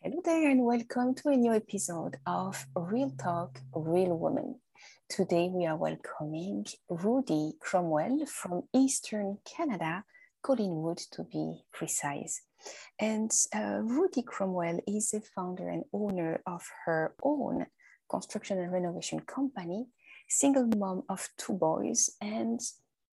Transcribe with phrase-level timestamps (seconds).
[0.00, 4.60] Hello there, and welcome to a new episode of Real Talk, Real Woman.
[5.08, 10.04] Today we are welcoming Rudi Cromwell from Eastern Canada,
[10.40, 12.42] Collingwood to be precise.
[13.00, 17.66] And uh, Rudi Cromwell is the founder and owner of her own
[18.08, 19.88] construction and renovation company,
[20.28, 22.60] single mom of two boys, and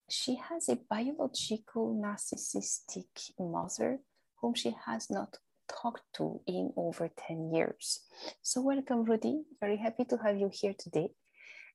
[0.07, 4.01] she has a biological narcissistic mother
[4.39, 8.01] whom she has not talked to in over 10 years.
[8.41, 9.43] So, welcome, Rudi.
[9.59, 11.09] Very happy to have you here today.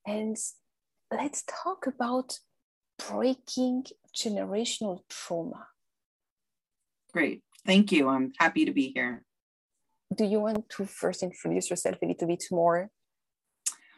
[0.07, 0.37] And
[1.11, 2.39] let's talk about
[3.09, 3.85] breaking
[4.15, 5.67] generational trauma.
[7.13, 7.43] Great.
[7.67, 8.09] Thank you.
[8.09, 9.25] I'm happy to be here.
[10.15, 12.91] Do you want to first introduce yourself a little bit more?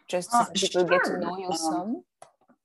[0.08, 0.84] Just so uh, people sure.
[0.84, 2.02] get to know you um, some.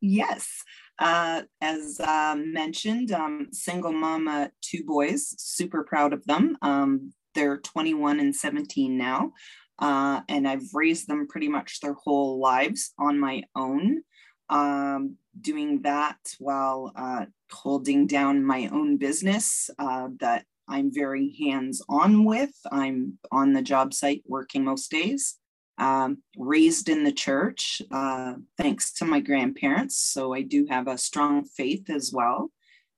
[0.01, 0.63] Yes.
[0.99, 6.57] Uh, as uh, mentioned, um, single mama, two boys, super proud of them.
[6.61, 9.31] Um, they're 21 and 17 now.
[9.79, 14.01] Uh, and I've raised them pretty much their whole lives on my own.
[14.49, 21.81] Um, doing that while uh, holding down my own business uh, that I'm very hands
[21.87, 22.51] on with.
[22.71, 25.35] I'm on the job site working most days.
[25.77, 29.97] Um, raised in the church, uh, thanks to my grandparents.
[29.97, 32.51] So I do have a strong faith as well.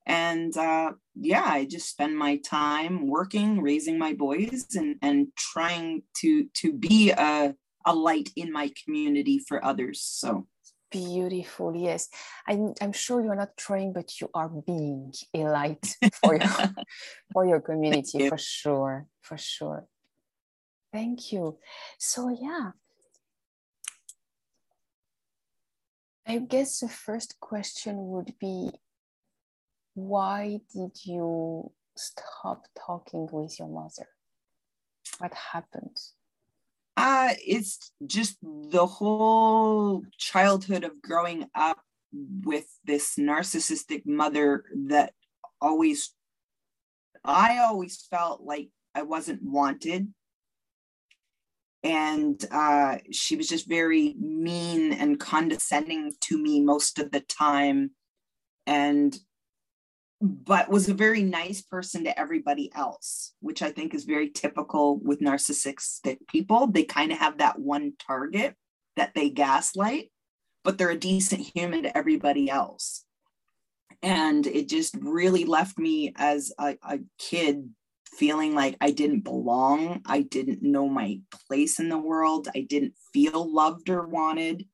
[0.10, 6.04] And uh, yeah, I just spend my time working, raising my boys, and and trying
[6.18, 10.02] to to be a a light in my community for others.
[10.02, 10.48] So
[10.92, 12.10] beautiful yes
[12.48, 16.50] I'm, I'm sure you're not trying but you are being a light for your
[17.34, 18.28] for your community you.
[18.28, 19.86] for sure for sure
[20.92, 21.58] Thank you.
[22.00, 22.72] So, yeah,
[26.26, 28.72] I guess the first question would be
[30.08, 34.08] why did you stop talking with your mother?
[35.17, 35.97] What happened?
[36.95, 41.80] Uh, it's just the whole childhood of growing up
[42.43, 45.14] with this narcissistic mother that
[45.61, 46.14] always,
[47.23, 50.14] I always felt like I wasn't wanted
[51.83, 57.92] and uh, she was just very mean and condescending to me most of the time
[58.65, 59.17] and
[60.22, 65.00] but was a very nice person to everybody else which i think is very typical
[65.00, 68.56] with narcissistic people they kind of have that one target
[68.96, 70.12] that they gaslight
[70.64, 73.06] but they're a decent human to everybody else
[74.02, 77.70] and it just really left me as a, a kid
[78.06, 80.02] feeling like I didn't belong.
[80.06, 82.48] I didn't know my place in the world.
[82.54, 84.66] I didn't feel loved or wanted.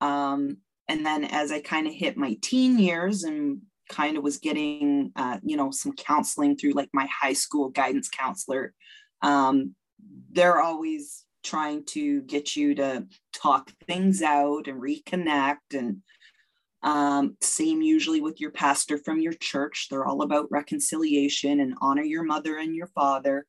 [0.00, 4.38] Um, and then as I kind of hit my teen years and kind of was
[4.38, 8.74] getting, uh, you know, some counseling through like my high school guidance counselor,
[9.22, 9.74] um,
[10.32, 16.02] they're always trying to get you to talk things out and reconnect and
[16.82, 19.88] um, same usually with your pastor from your church.
[19.90, 23.46] They're all about reconciliation and honor your mother and your father.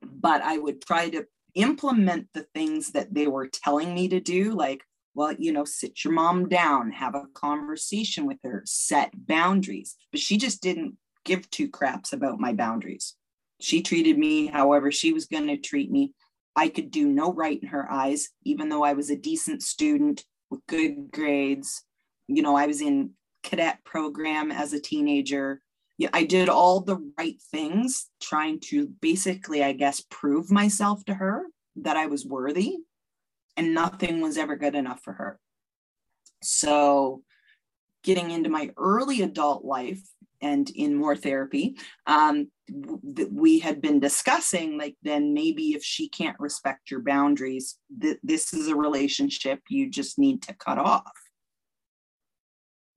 [0.00, 4.52] But I would try to implement the things that they were telling me to do,
[4.52, 4.82] like,
[5.14, 9.96] well, you know, sit your mom down, have a conversation with her, set boundaries.
[10.10, 13.14] But she just didn't give two craps about my boundaries.
[13.60, 16.14] She treated me however she was going to treat me.
[16.56, 20.24] I could do no right in her eyes, even though I was a decent student,
[20.50, 21.82] with good grades.
[22.28, 23.10] You know, I was in
[23.42, 25.62] cadet program as a teenager.
[25.98, 31.14] Yeah, I did all the right things, trying to basically, I guess, prove myself to
[31.14, 31.44] her
[31.76, 32.78] that I was worthy,
[33.56, 35.38] and nothing was ever good enough for her.
[36.42, 37.22] So,
[38.02, 40.02] getting into my early adult life
[40.40, 41.76] and in more therapy,
[42.06, 42.48] um,
[43.30, 48.54] we had been discussing like then maybe if she can't respect your boundaries th- this
[48.54, 51.12] is a relationship you just need to cut off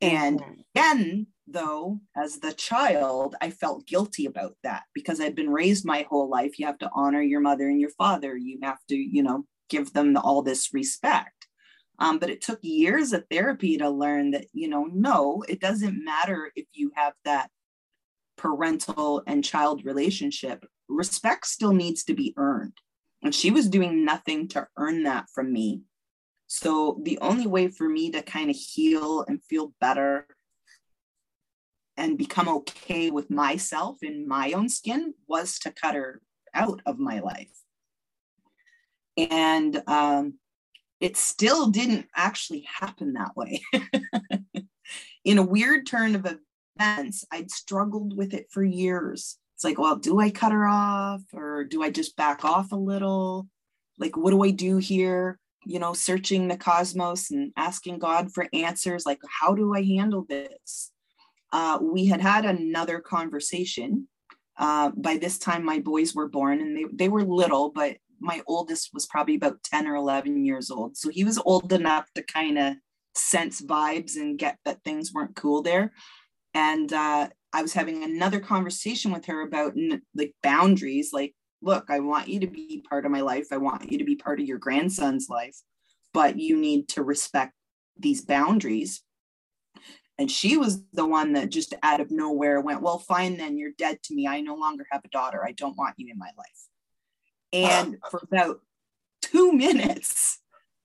[0.02, 0.62] and mm-hmm.
[0.76, 6.06] again though as the child i felt guilty about that because i'd been raised my
[6.10, 9.24] whole life you have to honor your mother and your father you have to you
[9.24, 11.48] know give them all this respect
[11.98, 16.04] um, but it took years of therapy to learn that you know no it doesn't
[16.04, 17.50] matter if you have that
[18.38, 22.74] parental and child relationship, respect still needs to be earned.
[23.22, 25.82] And she was doing nothing to earn that from me.
[26.48, 30.28] So the only way for me to kind of heal and feel better
[31.98, 36.22] and become okay with myself in my own skin was to cut her
[36.54, 37.52] out of my life.
[39.18, 40.36] And um,
[41.00, 43.62] it still didn't actually happen that way.
[45.24, 46.26] in a weird turn of
[46.80, 49.38] events, I'd struggled with it for years.
[49.56, 52.78] it's like, well, do I cut her off or do I just back off a
[52.78, 53.48] little?
[53.98, 55.40] Like, what do I do here?
[55.66, 59.06] You know, searching the cosmos and asking God for answers.
[59.06, 60.92] Like, how do I handle this?
[61.52, 64.08] Uh, we had had another conversation.
[64.58, 68.42] Uh, by this time, my boys were born and they, they were little, but my
[68.48, 70.98] oldest was probably about 10 or 11 years old.
[70.98, 72.74] So he was old enough to kind of
[73.14, 75.94] sense vibes and get that things weren't cool there.
[76.54, 79.76] And uh, I was having another conversation with her about
[80.16, 81.12] like boundaries.
[81.14, 83.48] Like, look, I want you to be part of my life.
[83.52, 85.56] I want you to be part of your grandson's life,
[86.14, 87.54] but you need to respect
[87.98, 89.02] these boundaries.
[90.18, 93.72] And she was the one that just out of nowhere went, Well, fine, then you're
[93.78, 94.28] dead to me.
[94.28, 95.46] I no longer have a daughter.
[95.46, 96.70] I don't want you in my life.
[97.54, 98.62] And for about
[99.22, 100.40] two minutes,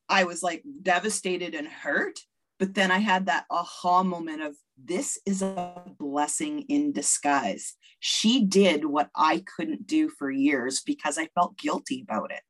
[0.08, 2.20] I was like devastated and hurt.
[2.58, 7.74] But then I had that aha moment of this is a blessing in disguise.
[8.00, 12.42] She did what I couldn't do for years because I felt guilty about it.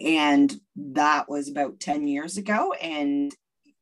[0.00, 2.72] And that was about 10 years ago.
[2.72, 3.34] And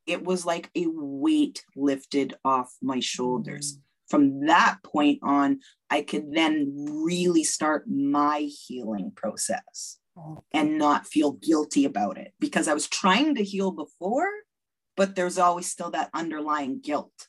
[0.06, 3.78] it was like a weight lifted off my shoulders.
[4.08, 5.60] From that point on,
[5.90, 6.74] I could then
[7.04, 9.98] really start my healing process
[10.52, 14.28] and not feel guilty about it because I was trying to heal before,
[14.96, 17.28] but there's always still that underlying guilt.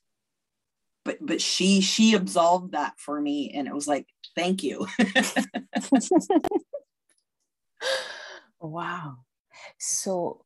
[1.06, 4.88] But but she she absolved that for me and it was like, thank you.
[8.60, 9.18] wow.
[9.78, 10.44] So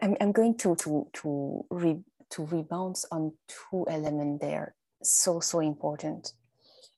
[0.00, 1.98] I'm, I'm going to to to re,
[2.32, 4.74] to rebound on two elements there.
[5.02, 6.32] So so important.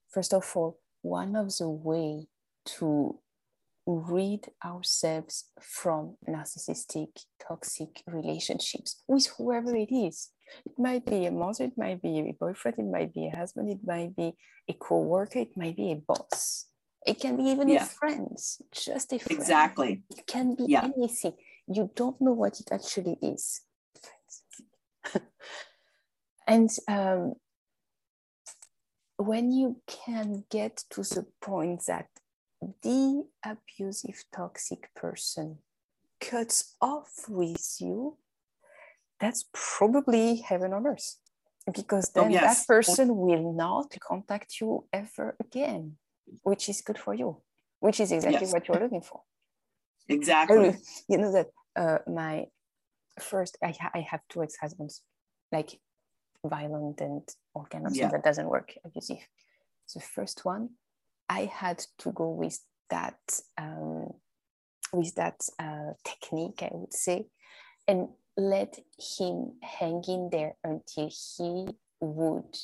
[0.09, 2.27] First of all one of the way
[2.79, 3.19] to
[3.87, 7.09] rid ourselves from narcissistic
[7.47, 10.31] toxic relationships with whoever it is.
[10.65, 13.71] It might be a mother it might be a boyfriend it might be a husband
[13.71, 14.33] it might be
[14.69, 16.67] a co-worker it might be a boss.
[17.07, 17.83] It can be even yeah.
[17.83, 18.39] a friend
[18.73, 19.41] just a friend.
[19.41, 20.03] Exactly.
[20.11, 20.89] It can be yeah.
[20.97, 21.35] anything.
[21.67, 23.61] You don't know what it actually is
[26.47, 27.35] and um,
[29.17, 32.09] when you can get to the point that
[32.83, 35.59] the abusive toxic person
[36.21, 38.17] cuts off with you
[39.21, 41.17] that's probably heaven on earth
[41.75, 42.61] because oh, then oh, yes.
[42.61, 45.97] that person will not contact you ever again
[46.43, 47.37] which is good for you
[47.81, 48.53] which is exactly yes.
[48.53, 49.21] what you're looking for
[50.09, 50.77] exactly
[51.09, 52.45] you know that uh, my
[53.19, 55.03] first I, ha- I have two ex-husbands
[55.53, 55.79] like
[56.45, 57.23] violent and
[57.55, 58.03] all kind of yeah.
[58.03, 59.19] stuff that doesn't work abusive
[59.95, 60.71] the first one.
[61.29, 62.59] I had to go with
[62.91, 63.19] that
[63.59, 64.15] um,
[64.93, 67.27] with that uh, technique i would say
[67.89, 68.79] and let
[69.19, 71.67] him hang in there until he
[72.01, 72.57] would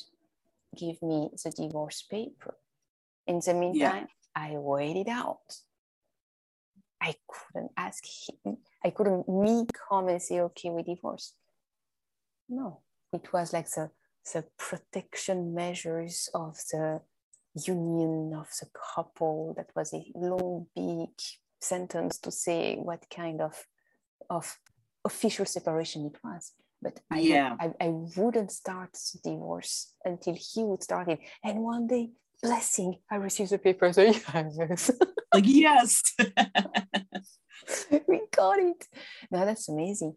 [0.77, 2.55] give me the divorce paper.
[3.27, 4.35] In the meantime yeah.
[4.35, 5.55] i waited out.
[7.01, 8.57] I couldn't ask him.
[8.85, 11.33] I couldn't me come and say okay we divorce
[12.51, 12.81] no
[13.13, 13.89] it was like the,
[14.33, 17.01] the protection measures of the
[17.65, 19.53] union of the couple.
[19.57, 21.09] That was a long big
[21.59, 23.65] sentence to say what kind of
[24.29, 24.57] of
[25.03, 26.53] official separation it was.
[26.81, 27.55] But I, yeah.
[27.59, 31.19] I, I wouldn't start divorce until he would start it.
[31.43, 32.11] And one day
[32.41, 34.01] blessing i received the papers so
[34.57, 34.91] yes.
[35.33, 36.01] Like yes.
[38.07, 38.87] We got it.
[39.29, 40.15] Now that's amazing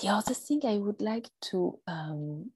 [0.00, 2.50] the other thing I would like to um,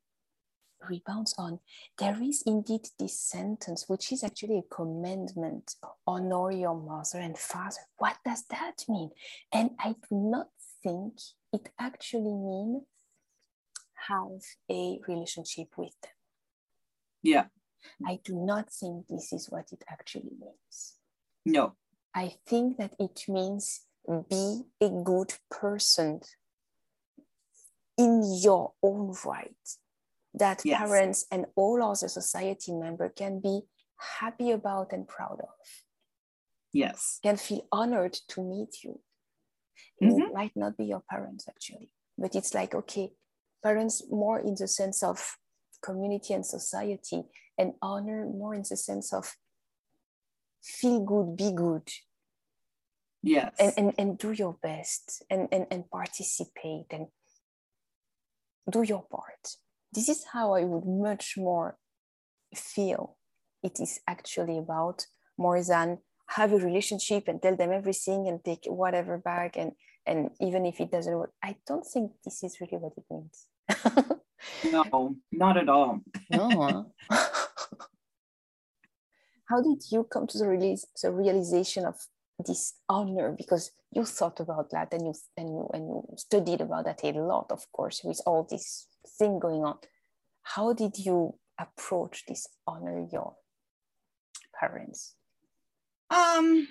[0.89, 1.61] rebound on,
[1.99, 5.75] there is indeed this sentence, which is actually a commandment
[6.07, 7.81] honor your mother and father.
[7.97, 9.11] What does that mean?
[9.53, 10.49] And I do not
[10.83, 11.15] think
[11.53, 12.83] it actually means
[14.09, 16.13] have a relationship with them.
[17.23, 17.45] Yeah.
[18.07, 20.95] I do not think this is what it actually means.
[21.45, 21.75] No.
[22.15, 23.83] I think that it means
[24.29, 26.21] be a good person
[28.03, 29.67] in your own right
[30.35, 30.79] that yes.
[30.79, 33.61] parents and all other society member can be
[34.19, 35.69] happy about and proud of.
[36.73, 37.19] Yes.
[37.23, 39.01] Can feel honored to meet you.
[40.03, 40.21] Mm-hmm.
[40.21, 43.11] it might not be your parents actually but it's like okay
[43.63, 45.37] parents more in the sense of
[45.83, 47.23] community and society
[47.59, 49.35] and honor more in the sense of
[50.63, 51.89] feel good be good.
[53.23, 53.55] Yes.
[53.59, 57.07] And, and, and do your best and, and, and participate and
[58.69, 59.57] do your part.
[59.93, 61.79] This is how I would much more
[62.55, 63.17] feel
[63.63, 65.07] it is actually about
[65.39, 65.99] more than
[66.29, 69.73] have a relationship and tell them everything and take whatever back and
[70.07, 73.47] and even if it doesn't work i don't think this is really what it means
[74.73, 76.01] no, not at all.
[76.31, 76.93] no.
[79.49, 81.97] How did you come to the release the realization of
[82.47, 83.35] this honor?
[83.37, 87.13] Because you thought about that and you and you and you studied about that a
[87.13, 88.87] lot, of course, with all this
[89.19, 89.79] thing going on.
[90.43, 93.35] How did you approach this honor your
[94.59, 95.15] parents?
[96.11, 96.69] Um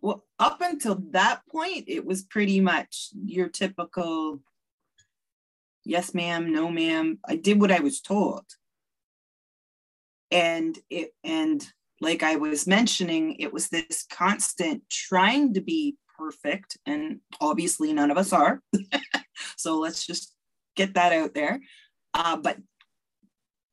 [0.00, 4.40] well, up until that point, it was pretty much your typical
[5.84, 7.18] yes, ma'am, no, ma'am.
[7.24, 8.44] I did what I was told.
[10.30, 11.64] And it and
[12.00, 16.76] like I was mentioning, it was this constant trying to be perfect.
[16.86, 18.62] And obviously none of us are.
[19.56, 20.34] so let's just
[20.74, 21.60] get that out there.
[22.14, 22.58] Uh, but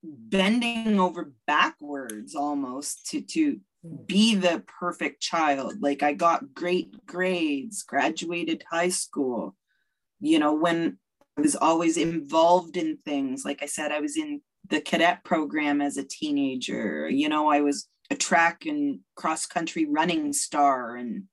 [0.03, 3.59] bending over backwards almost to to
[4.05, 5.81] be the perfect child.
[5.81, 9.55] Like I got great grades, graduated high school.
[10.19, 10.97] You know, when
[11.37, 15.81] I was always involved in things, like I said, I was in the cadet program
[15.81, 17.09] as a teenager.
[17.09, 21.23] You know, I was a track and cross country running star and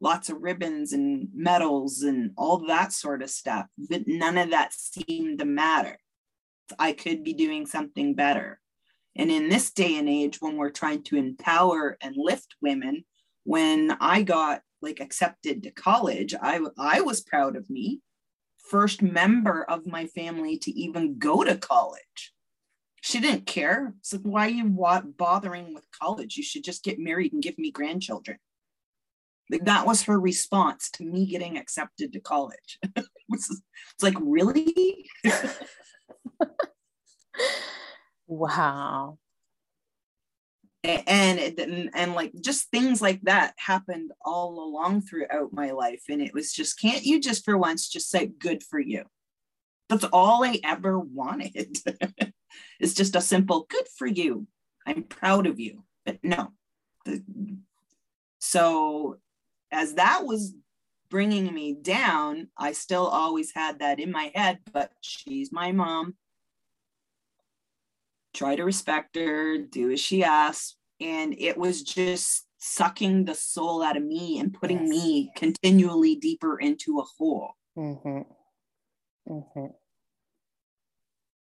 [0.00, 3.66] lots of ribbons and medals and all that sort of stuff.
[3.78, 5.98] But none of that seemed to matter.
[6.78, 8.60] I could be doing something better.
[9.16, 13.04] And in this day and age, when we're trying to empower and lift women,
[13.44, 18.00] when I got like accepted to college, I, I was proud of me.
[18.58, 22.33] First member of my family to even go to college.
[23.04, 23.92] She didn't care.
[24.00, 24.64] So why are you
[25.18, 26.38] bothering with college?
[26.38, 28.38] You should just get married and give me grandchildren.
[29.50, 32.78] Like that was her response to me getting accepted to college.
[33.28, 33.60] it's
[34.00, 35.06] like, really?
[38.26, 39.18] wow
[40.82, 46.22] and and, and like just things like that happened all along throughout my life and
[46.22, 49.04] it was just can't you just for once just say good for you
[49.88, 51.78] that's all i ever wanted
[52.80, 54.46] it's just a simple good for you
[54.86, 56.52] i'm proud of you but no
[58.38, 59.18] so
[59.70, 60.54] as that was
[61.10, 66.14] bringing me down i still always had that in my head but she's my mom
[68.34, 70.76] try to respect her, do as she asks.
[71.00, 74.88] And it was just sucking the soul out of me and putting yes.
[74.88, 77.52] me continually deeper into a hole.
[77.78, 78.22] Mm-hmm.
[79.28, 79.66] Mm-hmm.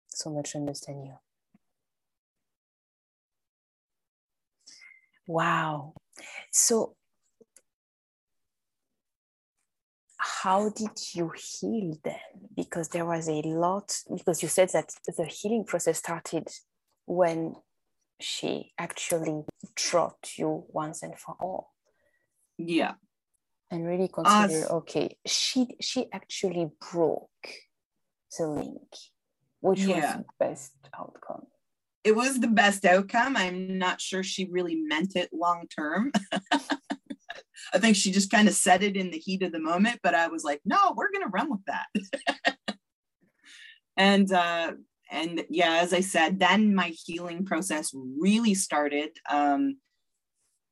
[0.08, 1.14] So much understand you.
[5.26, 5.94] Wow.
[6.50, 6.96] So,
[10.16, 12.48] how did you heal then?
[12.54, 16.48] Because there was a lot, because you said that the healing process started
[17.06, 17.56] when
[18.22, 21.72] she actually dropped you once and for all
[22.58, 22.92] yeah
[23.70, 27.48] and really consider okay she she actually broke
[28.38, 28.88] the link
[29.60, 30.16] which yeah.
[30.16, 31.46] was the best outcome
[32.04, 36.12] it was the best outcome i'm not sure she really meant it long term
[36.52, 40.14] i think she just kind of said it in the heat of the moment but
[40.14, 42.76] i was like no we're gonna run with that
[43.96, 44.72] and uh
[45.12, 49.10] and yeah, as I said, then my healing process really started.
[49.28, 49.76] Um,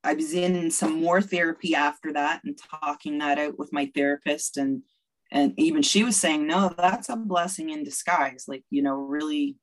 [0.02, 4.57] I was in some more therapy after that and talking that out with my therapist
[4.57, 4.83] and
[5.31, 8.45] and even she was saying no that's a blessing in disguise.
[8.49, 9.57] Like you know really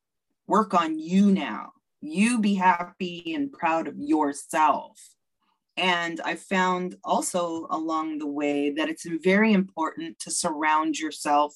[0.47, 1.71] work on you now.
[2.01, 4.99] You be happy and proud of yourself.
[5.75, 11.53] And i found also along the way that it's very important to surround yourself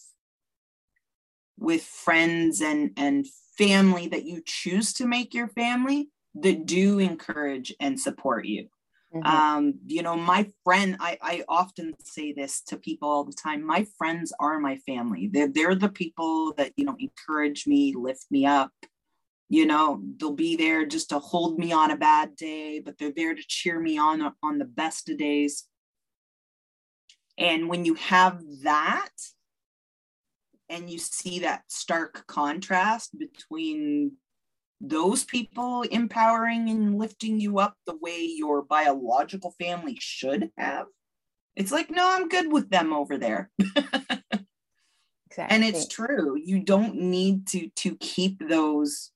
[1.57, 3.25] with friends and and
[3.57, 8.67] family that you choose to make your family that do encourage and support you
[9.13, 9.25] mm-hmm.
[9.25, 13.65] um you know my friend I, I often say this to people all the time
[13.65, 15.29] my friends are my family.
[15.31, 18.71] They're, they're the people that you know encourage me lift me up.
[19.49, 23.13] You know they'll be there just to hold me on a bad day but they're
[23.15, 25.65] there to cheer me on on the best of days.
[27.37, 29.09] And when you have that
[30.71, 34.13] and you see that stark contrast between
[34.81, 40.87] those people empowering and lifting you up the way your biological family should have
[41.55, 43.95] it's like no i'm good with them over there exactly.
[45.37, 49.11] and it's true you don't need to to keep those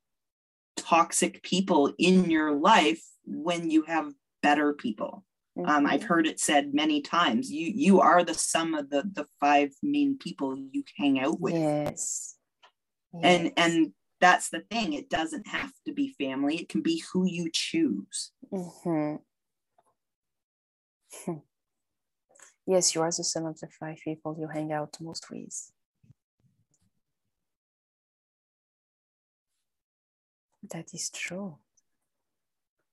[0.78, 5.24] toxic people in your life when you have better people
[5.58, 5.70] Mm-hmm.
[5.70, 7.50] Um, I've heard it said many times.
[7.50, 11.54] You you are the sum of the the five main people you hang out with.
[11.54, 12.36] Yes.
[13.14, 13.22] yes.
[13.24, 13.94] And and
[14.26, 14.94] that's the thing.
[14.94, 18.32] It doesn't have to be family, it can be who you choose.
[18.52, 19.18] Mm-hmm.
[22.68, 25.72] Yes, you are the sum of the five people you hang out most with.
[30.72, 31.58] That is true.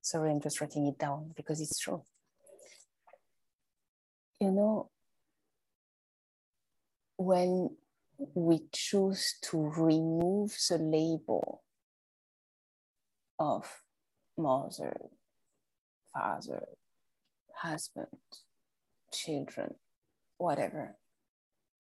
[0.03, 2.03] Sorry, I'm just writing it down because it's true.
[4.39, 4.91] You know,
[7.17, 7.71] when
[8.35, 11.63] we choose to remove the label
[13.39, 13.83] of
[14.39, 14.97] mother,
[16.13, 16.65] father,
[17.55, 18.07] husband,
[19.13, 19.75] children,
[20.39, 20.97] whatever,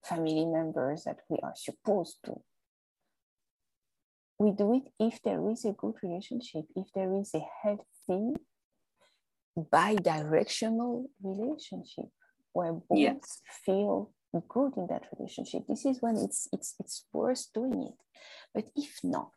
[0.05, 2.41] family members that we are supposed to.
[4.39, 8.35] We do it if there is a good relationship, if there is a healthy,
[9.71, 12.07] bi directional relationship
[12.53, 13.41] where both yes.
[13.65, 15.67] feel good in that relationship.
[15.69, 17.99] This is when it's it's it's worth doing it.
[18.55, 19.33] But if not,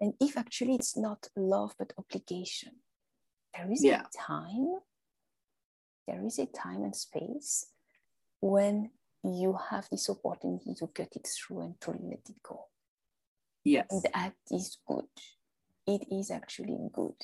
[0.00, 2.72] and if actually it's not love but obligation,
[3.56, 4.02] there is yeah.
[4.02, 4.80] a time,
[6.06, 7.66] there is a time and space
[8.40, 8.90] when
[9.22, 12.66] you have this opportunity to cut it through and to let it go.
[13.64, 13.86] Yes.
[13.90, 15.06] And that is good.
[15.86, 17.14] It is actually good.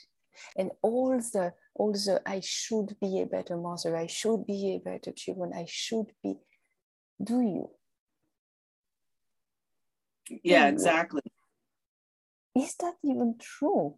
[0.56, 4.78] And all the all the I should be a better mother, I should be a
[4.78, 6.36] better children, I should be.
[7.22, 7.70] Do you?
[10.42, 11.22] Yeah, exactly.
[12.54, 13.96] Is that even true?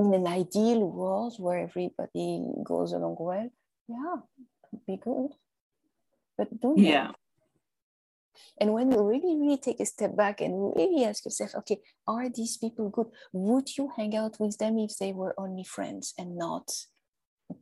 [0.00, 3.50] In an ideal world where everybody goes along well,
[3.88, 4.16] yeah,
[4.86, 5.30] be good.
[6.36, 7.12] But don't yeah.
[8.60, 12.28] And when you really, really take a step back and really ask yourself, okay, are
[12.28, 13.06] these people good?
[13.32, 16.70] Would you hang out with them if they were only friends and not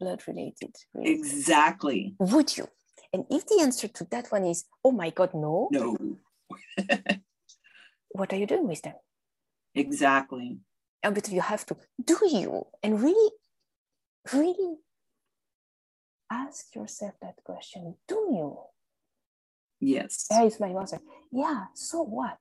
[0.01, 0.75] blood related?
[0.95, 1.13] Really?
[1.13, 2.15] Exactly.
[2.19, 2.69] Would you?
[3.13, 5.69] And if the answer to that one is, oh my God, no.
[5.71, 5.97] No.
[8.11, 8.95] what are you doing with them?
[9.75, 10.59] Exactly.
[11.03, 12.67] And but you have to, do you?
[12.83, 13.31] And really,
[14.33, 14.77] really
[16.31, 18.59] ask yourself that question do you?
[19.81, 20.27] Yes.
[20.31, 21.01] There is my mother.
[21.33, 22.39] Yeah, so what?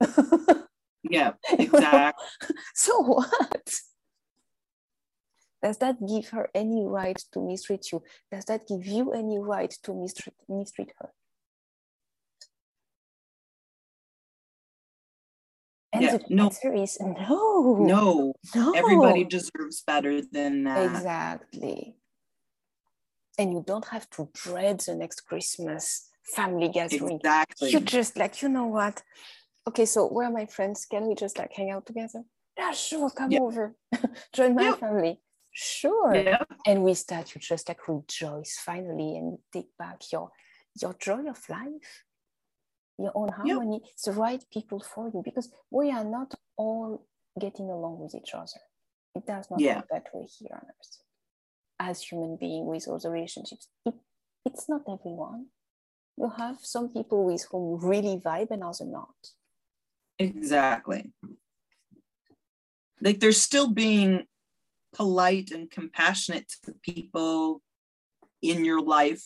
[1.02, 2.26] yeah, exactly.
[2.74, 3.80] so what?
[5.62, 8.02] Does that give her any right to mistreat you?
[8.30, 11.10] Does that give you any right to mistreat, mistreat her?
[15.92, 16.44] And yeah, the no.
[16.44, 17.78] answer is no.
[17.80, 18.34] No.
[18.54, 18.72] No.
[18.72, 20.84] Everybody deserves better than that.
[20.84, 21.96] Exactly.
[23.38, 27.16] And you don't have to dread the next Christmas family gathering.
[27.16, 27.70] Exactly.
[27.70, 29.02] You just like, you know what?
[29.68, 30.86] Okay, so where are my friends?
[30.86, 32.22] Can we just like hang out together?
[32.56, 33.42] Yeah, sure, come yep.
[33.42, 33.74] over.
[34.32, 34.80] Join my yep.
[34.80, 35.20] family.
[35.52, 36.14] Sure.
[36.14, 36.46] Yep.
[36.66, 40.30] And with that, you just like rejoice finally and take back your
[40.80, 42.04] your joy of life,
[42.98, 43.80] your own harmony.
[43.92, 47.06] It's the right people for you because we are not all
[47.40, 48.60] getting along with each other.
[49.14, 49.76] It does not yeah.
[49.76, 50.98] work that way here on earth.
[51.80, 53.94] As human being with all the relationships, it,
[54.44, 55.46] it's not everyone
[56.16, 59.14] you have some people with whom you really vibe and others not.
[60.18, 61.12] Exactly.
[63.00, 64.24] Like there's still being
[64.94, 67.60] polite and compassionate to the people
[68.40, 69.24] in your life,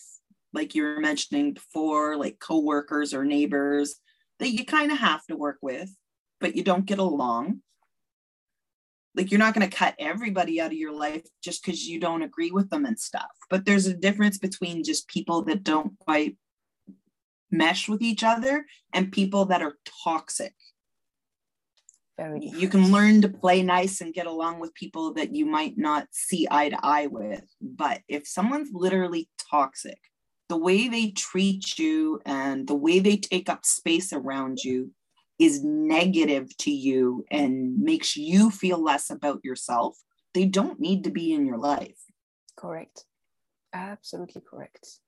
[0.53, 3.96] like you were mentioning before, like coworkers or neighbors
[4.40, 5.94] that you kind of have to work with,
[6.40, 7.61] but you don't get along.
[9.14, 12.22] Like you're not going to cut everybody out of your life just because you don't
[12.22, 13.31] agree with them and stuff.
[13.48, 16.37] But there's a difference between just people that don't quite
[17.51, 20.55] mesh with each other and people that are toxic.
[22.17, 25.79] Very you can learn to play nice and get along with people that you might
[25.79, 27.45] not see eye to eye with.
[27.63, 29.99] But if someone's literally toxic,
[30.51, 34.91] the way they treat you and the way they take up space around you
[35.39, 39.97] is negative to you and makes you feel less about yourself,
[40.35, 41.99] they don't need to be in your life.
[42.55, 43.07] Correct.
[43.73, 45.01] Absolutely correct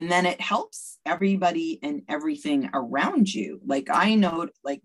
[0.00, 3.60] and then it helps everybody and everything around you.
[3.64, 4.82] Like i know like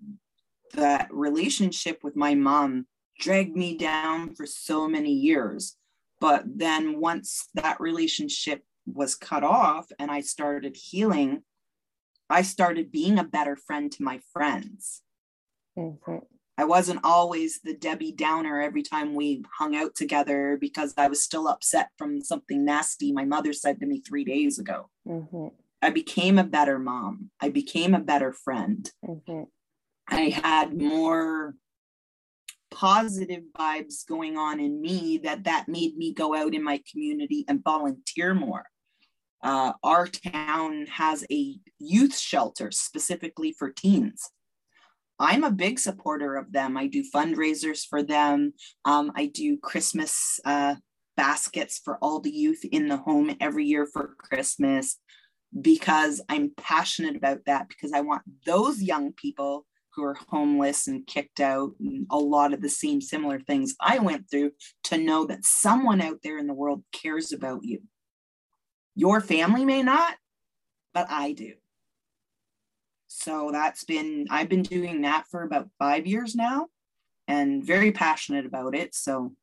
[0.74, 2.86] that relationship with my mom
[3.20, 5.76] dragged me down for so many years.
[6.20, 11.44] But then once that relationship was cut off and i started healing
[12.32, 15.02] i started being a better friend to my friends.
[15.78, 16.18] Mm-hmm.
[16.62, 21.24] I wasn't always the Debbie Downer every time we hung out together because I was
[21.24, 24.88] still upset from something nasty my mother said to me three days ago.
[25.08, 25.48] Mm-hmm.
[25.82, 27.32] I became a better mom.
[27.42, 28.88] I became a better friend.
[29.04, 29.46] Mm-hmm.
[30.08, 31.56] I had more
[32.70, 37.44] positive vibes going on in me that that made me go out in my community
[37.48, 38.66] and volunteer more.
[39.42, 44.30] Uh, our town has a youth shelter specifically for teens.
[45.22, 46.76] I'm a big supporter of them.
[46.78, 48.54] I do fundraisers for them.
[48.86, 50.76] Um, I do Christmas uh,
[51.16, 54.98] baskets for all the youth in the home every year for Christmas.
[55.60, 61.06] because I'm passionate about that because I want those young people who are homeless and
[61.06, 64.52] kicked out and a lot of the same similar things I went through
[64.86, 67.82] to know that someone out there in the world cares about you.
[68.96, 70.16] Your family may not,
[70.94, 71.54] but I do.
[73.14, 76.68] So that's been, I've been doing that for about five years now
[77.28, 78.96] and very passionate about it.
[78.96, 79.34] So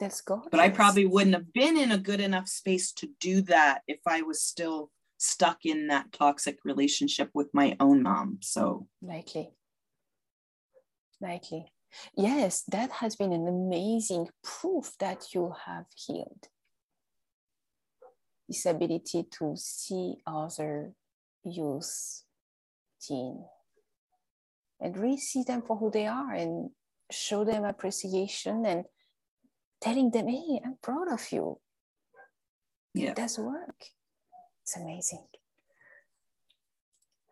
[0.00, 0.40] that's good.
[0.50, 4.00] But I probably wouldn't have been in a good enough space to do that if
[4.06, 8.38] I was still stuck in that toxic relationship with my own mom.
[8.40, 9.52] So likely.
[11.20, 11.70] Likely.
[12.16, 16.48] Yes, that has been an amazing proof that you have healed.
[18.48, 20.94] This ability to see other
[21.44, 22.24] youth,
[23.00, 23.44] teen,
[24.80, 26.70] and really see them for who they are and
[27.10, 28.84] show them appreciation and
[29.80, 31.58] telling them, hey, I'm proud of you.
[32.94, 33.10] Yeah.
[33.10, 33.84] It does work.
[34.62, 35.26] It's amazing.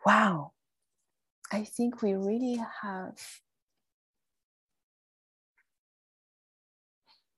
[0.05, 0.53] Wow.
[1.53, 3.19] I think we really have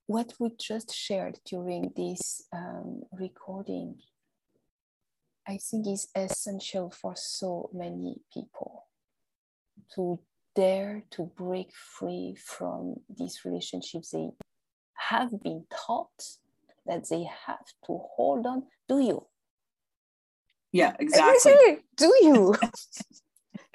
[0.06, 3.96] what we just shared during this um, recording.
[5.46, 8.86] I think is essential for so many people
[9.94, 10.20] to
[10.54, 14.30] dare to break free from these relationships they
[14.94, 16.36] have been taught
[16.86, 18.64] that they have to hold on.
[18.88, 19.26] Do you?
[20.70, 21.78] Yeah, exactly.
[21.96, 22.54] Do you?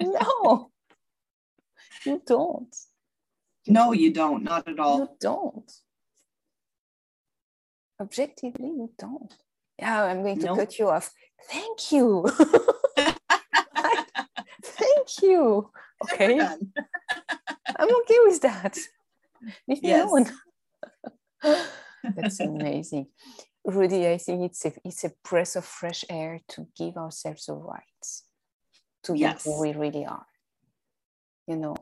[0.00, 0.70] no,
[2.04, 2.74] you don't.
[3.66, 4.42] No, you don't.
[4.42, 4.98] Not at all.
[4.98, 5.72] You don't.
[8.00, 9.34] Objectively, you don't.
[9.78, 11.12] Yeah, I'm going to cut you off.
[11.50, 12.26] Thank you.
[14.62, 15.70] Thank you.
[16.04, 16.40] Okay.
[16.40, 18.76] I'm okay with that.
[19.68, 20.10] Leave me yes.
[20.10, 20.26] alone.
[22.16, 23.06] That's amazing.
[23.64, 27.54] Rudi, I think it's a, it's a breath of fresh air to give ourselves the
[27.54, 27.82] right
[29.04, 29.44] to yes.
[29.44, 30.26] be who we really are,
[31.46, 31.76] you know,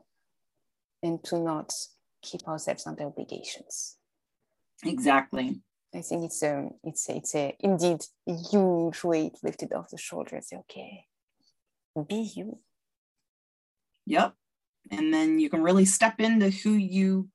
[1.02, 1.72] and to not
[2.22, 3.96] keep ourselves under obligations.
[4.84, 5.60] Exactly.
[5.96, 8.04] I think it's a, um, it's a, it's a indeed
[8.50, 10.52] huge weight lifted off the shoulders.
[10.52, 11.06] Okay,
[12.08, 12.58] be you.
[14.04, 14.34] Yep.
[14.90, 17.28] And then you can really step into who you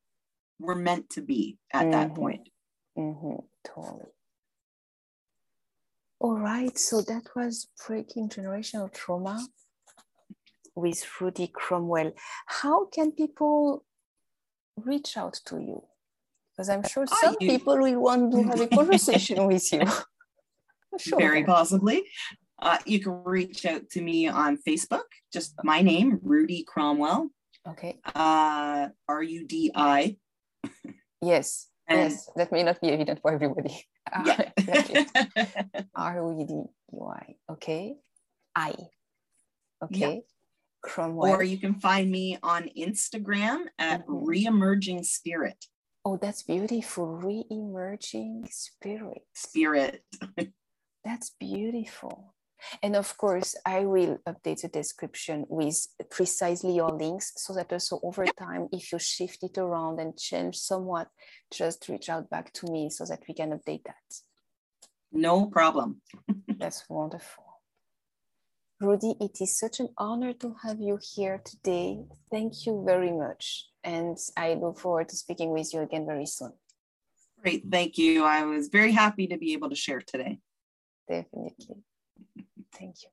[0.59, 1.91] were meant to be at mm-hmm.
[1.91, 2.49] that point.
[2.97, 3.39] Mm-hmm.
[3.65, 4.11] Totally.
[6.19, 9.43] All right, so that was breaking generational trauma
[10.75, 12.11] with Rudi Cromwell.
[12.45, 13.83] How can people
[14.77, 15.81] reach out to you?
[16.61, 17.49] Because I'm sure some you...
[17.49, 19.81] people will want to have a conversation with you.
[20.99, 21.17] Sure.
[21.17, 22.03] Very possibly.
[22.61, 27.29] Uh, you can reach out to me on Facebook, just my name, Rudi Cromwell.
[27.65, 27.97] Okay.
[28.13, 30.17] Uh, R U D I
[31.21, 33.87] Yes, and yes, that may not be evident for everybody.
[34.25, 34.51] Yeah.
[35.95, 37.35] R O D U I.
[37.53, 37.95] Okay.
[38.53, 38.75] I.
[39.81, 40.15] Okay.
[40.15, 40.19] Yeah.
[40.83, 41.31] Cromwell.
[41.31, 44.27] Or you can find me on Instagram at mm-hmm.
[44.27, 45.67] Reemerging Spirit.
[46.03, 47.07] Oh, that's beautiful.
[47.07, 49.21] Re-emerging spirit.
[49.35, 50.03] Spirit.
[51.03, 52.33] that's beautiful.
[52.83, 57.99] And of course, I will update the description with precisely your links so that also
[58.03, 61.07] over time, if you shift it around and change somewhat,
[61.51, 64.21] just reach out back to me so that we can update that.
[65.11, 66.01] No problem.
[66.47, 67.50] That's wonderful.
[68.81, 71.99] Rudi, it is such an honor to have you here today.
[72.31, 73.67] Thank you very much.
[73.83, 76.53] And I look forward to speaking with you again very soon.
[77.41, 77.63] Great.
[77.69, 78.23] Thank you.
[78.23, 80.39] I was very happy to be able to share today.
[81.07, 81.83] Definitely.
[82.73, 83.09] Thank you.